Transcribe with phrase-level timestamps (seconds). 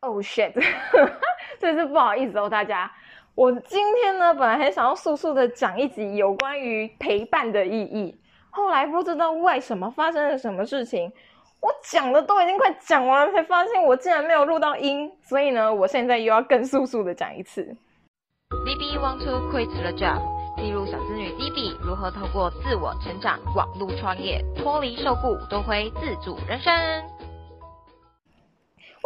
[0.00, 0.52] Oh shit！
[1.58, 2.90] 真是不好意思哦，大家。
[3.34, 8.16] 我今天呢，本来很想要速速的讲一集有关于陪伴的意义，
[8.50, 11.12] 后来不知道为什么发生了什么事情，
[11.60, 17.64] 我讲的都已经快讲完，才发现我竟然没有录到音，所以呢，我现在又要更速速的讲一次。
[18.64, 20.20] D B want to quit the job，
[20.56, 26.72] 记录小资女 D B 如何透过自我成长、网络创业，脱离受雇，夺回自主人生。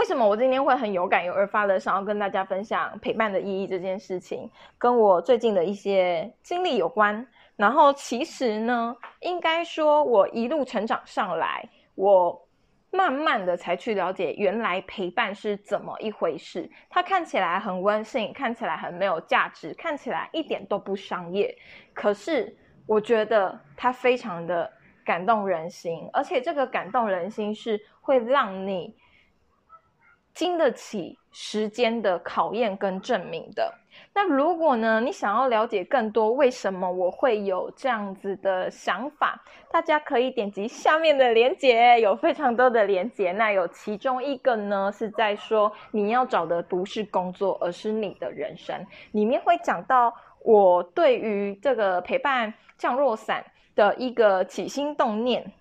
[0.00, 7.24] 为什么我今天会很有感而发的想要跟大家分享陪伴的意义这件事情，跟我最近的一些经历有关。
[7.54, 12.48] 然后其实呢，应该说我一路成长上来，我
[12.90, 16.66] 慢慢的才去了解原来陪伴是怎么一回事。
[16.88, 21.54] 它看起来很温馨，看起来很没有价值，看起来一点都不商业。
[21.92, 24.72] 可是我觉得它非常的
[25.04, 28.98] 感动人心，而且这个感动人心是会让你。
[30.40, 33.74] 经得起时间的考验跟证明的。
[34.14, 39.38] 那如果呢，你想要了解更多为什么我会有这样子的想法，
[39.70, 43.32] 大家可以点击下面的链接，有非常多的链接。
[43.32, 48.86] 那有其中一个呢，是在说你要找的不是工作，而是你的人生。
[49.12, 53.44] 里面会讲到我对于这个陪伴降落伞
[53.74, 55.52] 的一个起心动念，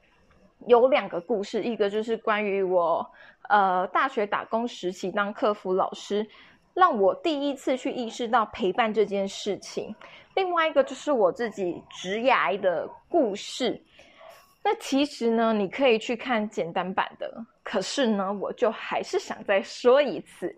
[0.68, 3.06] 有两个故事，一个就是关于我。
[3.50, 6.26] 呃，大学打工实习当客服老师，
[6.74, 9.94] 让我第一次去意识到陪伴这件事情。
[10.36, 13.84] 另外一个就是我自己职涯的故事。
[14.64, 20.56] 那其实呢，你可以去看简单版的，可是呢，我就还是想再说一次。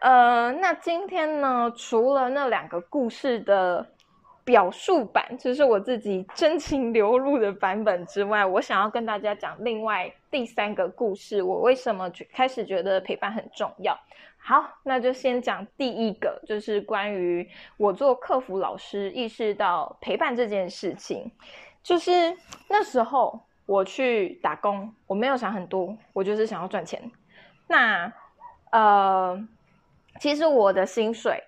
[0.00, 3.86] 呃，那今天呢，除了那两个故事的。
[4.44, 11.40] 表述版就是我自己真情流露的版本之外，我想要跟大家讲另外第三个故事。
[11.42, 13.96] 我为什么开始觉得陪伴很重要？
[14.38, 21.30] 好，那就先讲第一个，就是关于我做客服老师意识到陪伴这件事情。
[21.80, 22.36] 就是
[22.68, 27.00] 那时候我去打工，我没有想很多，我就是想要赚钱。
[27.68, 28.12] 那
[28.72, 29.48] 呃，
[30.18, 31.40] 其实我的薪水。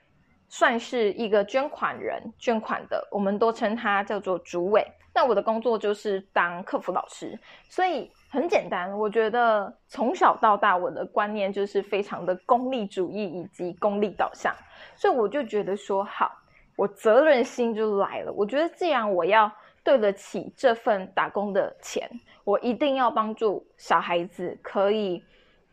[0.56, 4.86] 算是一个捐款人捐款的，我们都称他叫做主委。
[5.12, 7.36] 那我的工作就是当客服老师，
[7.68, 8.96] 所以很简单。
[8.96, 14.54] 我觉得从小到大，我的观念就是非常的功利主义以及功利导向，
[14.94, 16.30] 所以我就觉得说，好，
[16.76, 18.32] 我责任心就来了。
[18.32, 19.50] 我觉得既然我要
[19.82, 22.08] 对得起这份打工的钱，
[22.44, 25.20] 我一定要帮助小孩子可以，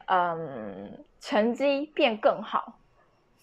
[0.08, 2.81] 嗯，成绩变更好。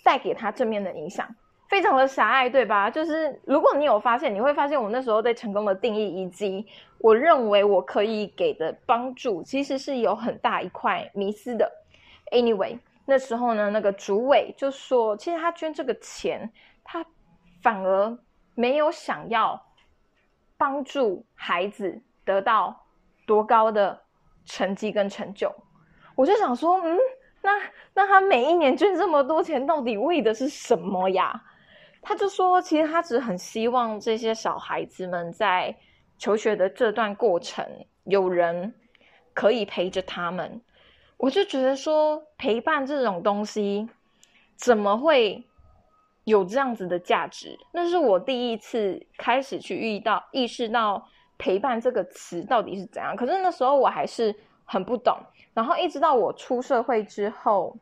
[0.09, 1.29] 带给他正面的影响，
[1.69, 2.89] 非常的狭隘，对吧？
[2.89, 11.71] 就是如果你有发现，你会发现我那时候对成功的定义，以及我认为我可以给的帮助，其实是有很大一块迷失的。
[12.33, 16.51] Anyway，那时候呢，那个主委就说，其实他捐这个钱，
[16.83, 17.05] 他
[17.63, 18.19] 反而
[18.55, 19.63] 没有想要
[20.57, 22.75] 帮助孩子得到
[23.27, 24.01] 多高的
[24.47, 25.55] 成绩跟成就。
[26.17, 26.97] 我就想说，嗯。
[27.43, 27.53] 那
[27.95, 31.43] 那他每一年捐这么多钱，到底为的是什么呀？
[32.01, 35.75] 他就说，其实他只很希望这些小孩子们在
[36.17, 37.65] 求学的这段过程，
[38.05, 38.73] 有人
[39.35, 40.61] 可以陪着他们。
[41.17, 43.89] 我就觉得说，陪伴这种东西，
[44.57, 45.45] 怎么会
[46.25, 47.59] 有这样子的价值？
[47.73, 53.17] 那是我第一次开始去遇到、意识到陪伴这个词到底是怎样。
[53.17, 54.35] 可是那时候我还是
[54.65, 55.19] 很不懂。
[55.59, 57.77] 然后一直到我出社会之后，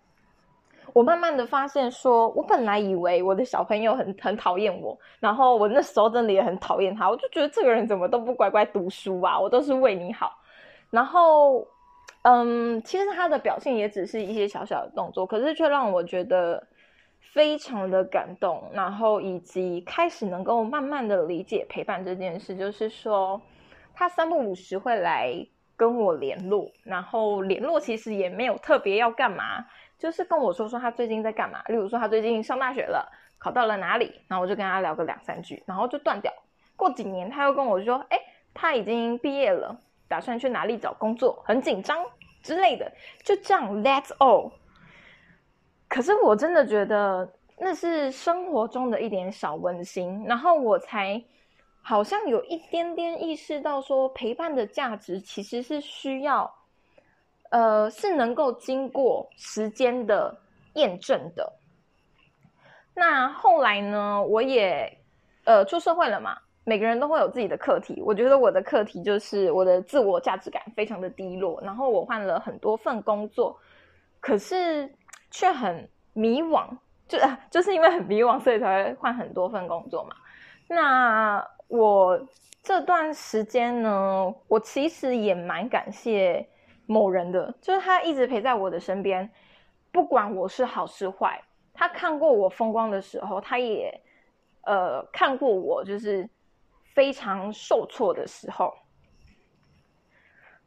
[0.95, 10.33] 我慢慢的发现，说我本来以为我的小朋友很很讨厌我，然后我那时候真的也很讨厌他，我就觉得这个人怎么都不乖乖读书啊，我都是为你好。
[10.89, 11.67] 然后，
[12.23, 16.67] 嗯，其实他的表现也只是一些小小的动作，可是却让我觉得
[17.21, 23.39] 非常的感动，然后以及开始能够慢慢的理解陪伴这件事，就是说
[23.93, 25.47] 他三不五时会来。
[25.77, 29.65] 跟我联络，然后联络其实也没有特别要干嘛，
[29.99, 31.63] 就是跟我说说他最近在干嘛。
[31.67, 33.07] 例如说他最近上大学了，
[33.39, 36.33] 考到了哪里，然后我就跟他聊个两三句，然后就断掉。
[36.77, 38.19] 过几年他又跟我说，哎，
[38.55, 39.77] 他已经毕业了，
[40.09, 42.05] 打算去哪里找工作，很紧张
[42.43, 42.91] 之类的。
[43.23, 44.53] 就这样，That's all。
[45.89, 51.23] 可是我真的觉得那是生活中的一点小温馨，然后我才。
[51.89, 56.53] 好像有一点点意识到，说陪伴的价值其实是需要，
[57.51, 60.37] 呃，是能够经过时间的
[60.75, 61.53] 验证的。
[62.93, 64.99] 那后来呢，我也
[65.45, 68.03] 呃出社会了嘛，每个人都会有自己的课题。
[68.05, 73.57] 我觉得我的课题就是我的自我价值感非常的低落，然后我换了很多份工作，
[74.19, 74.93] 可是
[75.31, 76.67] 却很迷惘，
[77.07, 77.17] 就
[77.49, 80.17] 就是因为很迷惘，所以才会换很多份工作嘛。
[80.69, 82.29] 那我
[82.63, 86.49] 这段时间呢，我其实也蛮感谢
[86.87, 89.31] 某人的，就是他一直陪在我的身边，
[89.93, 91.43] 不管我是好是坏，
[91.75, 94.01] 他看过我风光的时候，他也
[94.63, 96.29] 呃看过我就是
[96.95, 98.73] 非常受挫的时候。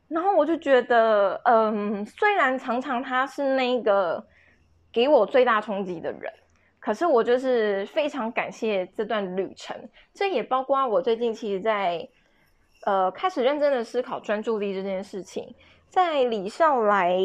[0.08, 4.26] 然后我就觉得，嗯，虽然常常他是那个
[4.92, 6.34] 给我最大冲击的人，
[6.80, 9.76] 可是我就是非常感谢这段旅程。
[10.14, 12.08] 这也包括我最近其实，在
[12.86, 15.54] 呃开始认真的思考专注力这件事情。
[15.90, 17.18] 在李少来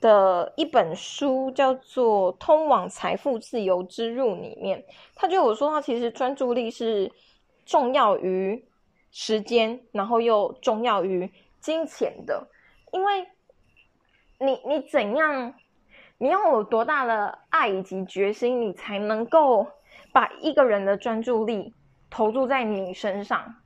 [0.00, 4.84] 的一本书叫做《通往财富自由之路》里面，
[5.14, 7.10] 他就有说，他其实专注力是
[7.66, 8.64] 重要于
[9.10, 11.30] 时间，然后又重要于。
[11.60, 12.46] 金钱的，
[12.92, 13.26] 因为
[14.38, 15.52] 你你怎样，
[16.18, 19.66] 你要有多大的爱以及决心，你才能够
[20.12, 21.74] 把一个人的专注力
[22.10, 23.56] 投注在你身上，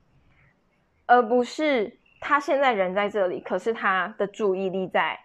[1.05, 5.19] 而不是他现在人在这里，可是他的注意力在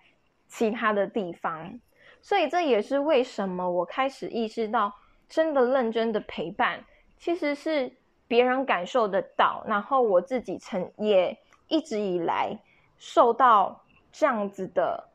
[0.49, 1.79] 其他的地方。
[2.21, 4.93] 所以这也是为什么我开始意识到，
[5.29, 6.85] 真的认真的陪伴，
[7.17, 7.93] 其实是
[8.27, 11.39] 别人感受得到，然后我自己曾也。
[11.71, 12.59] 一直以来
[12.97, 15.11] 受到这样子的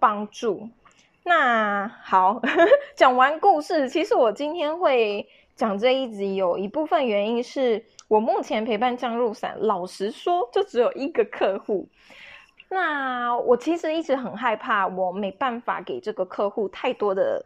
[0.00, 0.68] 帮助。
[1.30, 2.42] 那好，
[2.96, 5.24] 讲完故事，其实我今天会
[5.54, 11.86] 讲这一集，有一部分原因是我目前陪伴降入伞，老实说，就只有一个客户。
[12.68, 17.40] 那我其实一直很害怕，我没办法给这个客户太多的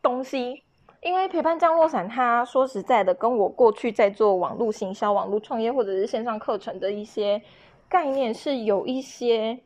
[0.00, 0.62] 东西。
[1.02, 7.42] 因为陪伴降落伞，他说实在的，跟我过去在做网络行销、网络创业或者是线上课程的一些
[7.90, 9.58] 概念是有一些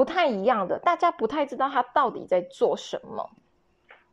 [0.00, 3.30] 不太一样的，大家不太知道他到底在做什么。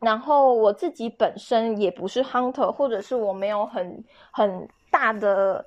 [0.00, 5.64] 然后我自己本身也不是 hunter，或者是我没有很很大的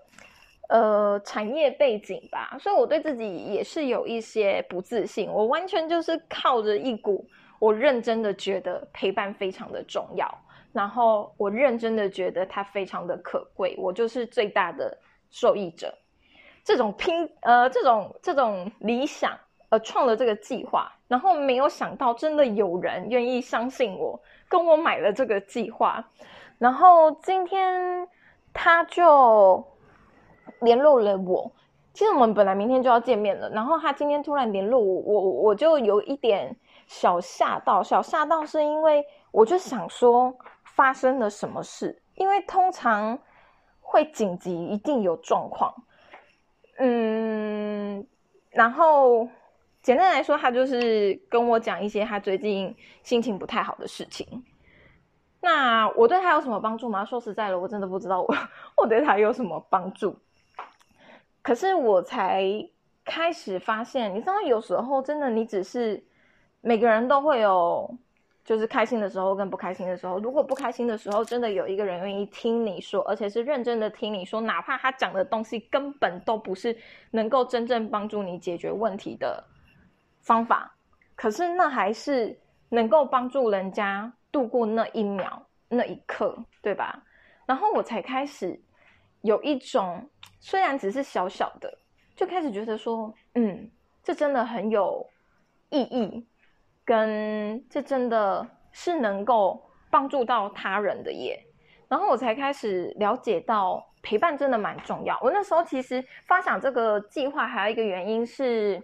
[0.70, 5.28] 呃产业背景吧，所以我对自己也是有一些不自信。
[5.28, 7.28] 我完全就是靠着一股
[7.58, 10.32] 我认真的觉得陪伴非常的重要。
[10.72, 14.96] 然后我认真的觉得它非常的可贵，我就是最大的
[15.32, 15.92] 受益者。
[16.64, 19.36] 这种拼呃，这种这种理想
[19.72, 26.08] 呃创了这个计划，然后没有想到真的有人愿意相信我，跟我买了这个计划。
[26.60, 28.08] 然后今天
[28.54, 29.66] 他就
[30.60, 31.52] 联络了我，
[31.94, 40.32] 其实我们本来明天就要见面了，然后他今天突然联络我，我我就有一点小吓到，小吓到是因为我就想说。
[40.74, 42.02] 发生了什么事？
[42.16, 43.20] 因为通常
[43.82, 45.72] 会紧急，一定有状况。
[46.80, 48.08] 嗯，
[48.52, 49.28] 然后
[49.81, 54.44] 简单来说，他就是跟我讲一些他最近心情不太好的事情。
[55.39, 57.04] 那我对他有什么帮助吗？
[57.04, 58.36] 说实在的，我真的不知道我
[58.78, 60.18] 我对他有什么帮助。
[61.42, 62.44] 可是我才
[63.04, 66.04] 开始发现，你知道，有时候真的，你只是
[66.62, 67.98] 每个人都会有。
[68.44, 76.75] 就是开心的时候跟不开心的时候，如果不开心的时候，真的有一个人愿意听你说，而且是认真的听你说，哪怕他讲的东西根本都不是
[77.12, 79.42] 能够真正帮助你解决问题的
[80.22, 80.74] 方法，
[81.16, 82.40] 可是那还是
[82.70, 87.04] 能够帮助人家度过那一秒那一刻，对吧？
[87.46, 88.60] 然后我才开始
[89.22, 90.10] 有一种，
[90.40, 91.78] 虽然只是小小的，
[92.16, 93.70] 就开始觉得说，嗯，
[94.04, 95.06] 这真的很有
[95.70, 96.28] 意义。
[96.84, 101.40] 跟这真的是能够帮助到他人的耶，
[101.88, 105.18] 然后我才开始了解到陪伴真的蛮重要。
[105.22, 108.82] 我那时候其实发想这个计划还有一个原因是，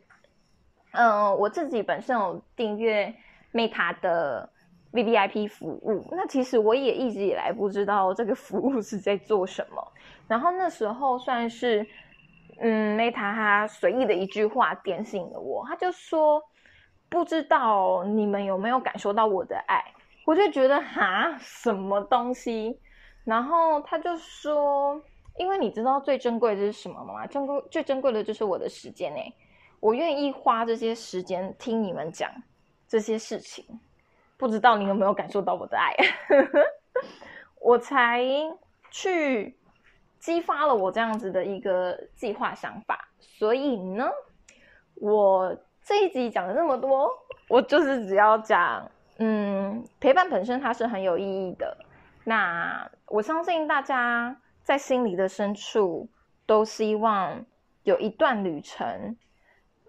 [0.91, 3.13] 嗯，我自己本身有订阅
[3.53, 4.49] Meta 的
[4.91, 9.85] V V I P 服务，那其实我也一直以来不知道这个服务是在做什么。
[10.27, 11.85] 然后那时候算是，
[12.59, 16.41] 嗯，Meta 他随意的一句话点醒了我，他就说。
[17.09, 19.81] 不知道你们有没有感受到我的爱？
[20.25, 22.77] 我就觉得哈，什么东西？
[23.23, 25.01] 然后他就说
[25.39, 27.25] ：“因为你知道最珍贵的是什么吗？
[27.25, 29.33] 珍贵最珍贵的就是我的时间诶，
[29.79, 32.29] 我愿意花这些时间听你们讲
[32.87, 33.65] 这些事情。
[34.37, 35.95] 不知道你有没有感受到我的爱？
[37.61, 38.23] 我才
[38.91, 39.57] 去
[40.19, 43.07] 激发了我这样子的一个计划想法。
[43.19, 44.09] 所以呢，
[44.95, 45.57] 我。”
[45.87, 47.09] 这一集讲了那么多，
[47.47, 51.77] 我就是只要讲，嗯，陪伴本身它是很有意义的。
[52.25, 56.09] 那我相信大家在心里的深处
[56.45, 57.41] 都希望
[57.83, 59.15] 有一段旅程，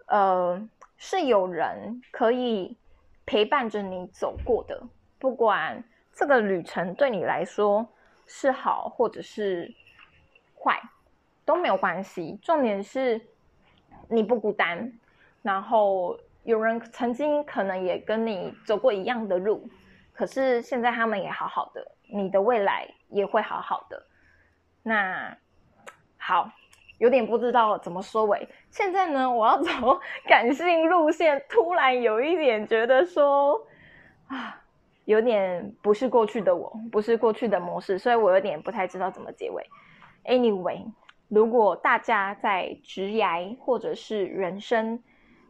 [0.09, 2.77] 呃，是有人可以
[3.25, 4.83] 陪伴着你走过的，
[5.19, 5.83] 不管
[6.15, 7.87] 这个旅程对你来说
[8.27, 9.73] 是好或者是
[10.59, 10.81] 坏，
[11.45, 12.39] 都没有关系。
[12.43, 13.21] 重点是
[14.09, 14.91] 你不孤单，
[15.43, 19.69] 然后有人曾经可能也跟你走过一样的路，
[20.13, 24.07] 可是现在他们也好好的，你的未来也会好好的。
[24.83, 25.37] 那
[26.17, 26.51] 好。
[26.99, 28.47] 有点不知道怎么收尾。
[28.71, 29.71] 现在呢，我要走
[30.29, 33.61] 感性路线，突然有一点觉得说，
[34.27, 34.61] 啊，
[35.05, 39.65] 有点不是过去的我，不是过去的模式，所以我有点不太知道怎么结尾。
[40.25, 40.85] Anyway，
[41.29, 45.03] 如果大家在职涯或者是人生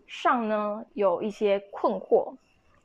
[0.07, 2.37] 上呢有一些困惑，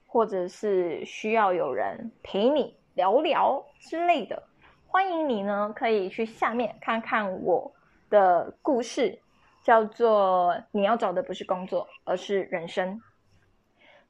[0.07, 4.41] 或者是需要有人陪你聊聊之类的，
[4.87, 7.71] 欢迎你呢可以去下面看看我。
[8.13, 9.19] 的故事
[9.63, 13.01] 叫做“你要找的不是工作，而是人生”。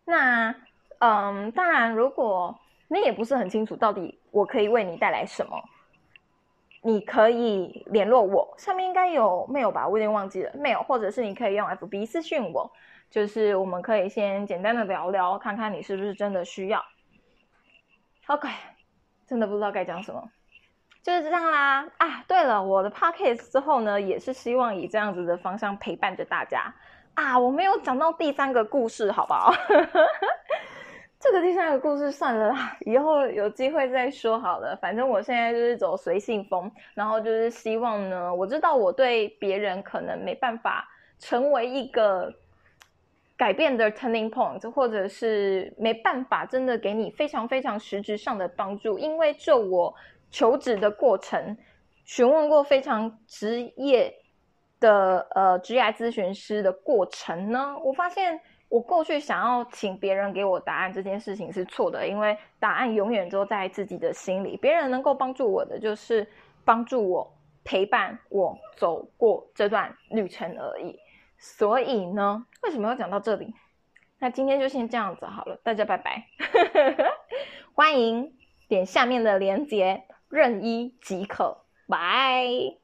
[0.04, 0.54] 那，
[1.00, 5.64] 嗯，当然，如果你也不是很清楚到底我可以为你带来什么，
[6.82, 9.88] 你可以联络我，上面应该有没有吧？
[9.88, 12.70] 我有点忘记了，没有，或者是你可以用 FB 私讯我，
[13.10, 16.84] 就是我们可以先简单的聊聊，看看你是不是真的需要。
[18.28, 18.50] OK，
[19.26, 20.30] 真的不知道该讲什么。
[21.04, 22.24] 就是这样啦啊！
[22.30, 26.74] 对了，我的 podcast 之后呢，也是希望以这样子的方向陪伴着大家
[27.14, 27.38] 啊。
[27.38, 29.54] 我没有讲到第三个故事，好不好？
[31.20, 34.78] 这个第三个故事算了啦，以后有机会再说好了。
[34.82, 40.88] 反正我现在就是走随性风，然后就是希望呢，我知道我对别人可能没办法
[41.20, 42.34] 成为一个
[43.36, 49.94] 改变的 turning point，或者是没办法真的给你非常非常实质上的帮助，因为就我。
[50.34, 51.56] 求职的过程，
[52.04, 54.14] 询问过非常职业
[54.80, 66.28] 的呃职业咨询师的过程呢，我发现我过去想要请别人给我答案这件事情是错的，因为答案永远都在自己的心里，别人能够帮助我的就是
[66.66, 67.32] 帮助我
[67.64, 70.98] 陪伴我走过这段旅程而已。
[71.38, 73.54] 所以呢，为什么要讲到这里？
[74.18, 76.26] 那今天就先这样子好了，大家拜拜，
[77.76, 78.34] 欢迎
[78.68, 80.04] 点下面的链接。
[80.34, 82.83] 任意即可，拜。